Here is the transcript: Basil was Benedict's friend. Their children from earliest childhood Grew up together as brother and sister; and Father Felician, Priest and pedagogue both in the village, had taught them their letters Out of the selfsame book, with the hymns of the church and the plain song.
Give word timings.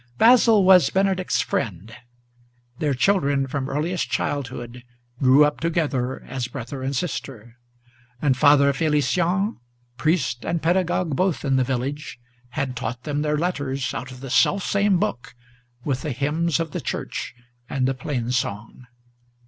Basil 0.17 0.63
was 0.63 0.89
Benedict's 0.89 1.41
friend. 1.41 1.95
Their 2.79 2.95
children 2.95 3.45
from 3.45 3.69
earliest 3.69 4.09
childhood 4.09 4.83
Grew 5.19 5.45
up 5.45 5.59
together 5.59 6.23
as 6.23 6.47
brother 6.47 6.81
and 6.81 6.95
sister; 6.95 7.57
and 8.19 8.35
Father 8.35 8.73
Felician, 8.73 9.57
Priest 9.97 10.43
and 10.43 10.59
pedagogue 10.59 11.15
both 11.15 11.45
in 11.45 11.55
the 11.55 11.63
village, 11.63 12.19
had 12.49 12.75
taught 12.75 13.03
them 13.03 13.21
their 13.21 13.37
letters 13.37 13.93
Out 13.93 14.09
of 14.09 14.21
the 14.21 14.31
selfsame 14.31 14.97
book, 14.97 15.35
with 15.85 16.01
the 16.01 16.13
hymns 16.13 16.59
of 16.59 16.71
the 16.71 16.81
church 16.81 17.35
and 17.69 17.87
the 17.87 17.93
plain 17.93 18.31
song. 18.31 18.87